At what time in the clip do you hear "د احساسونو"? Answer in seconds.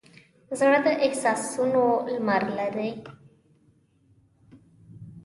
0.85-1.83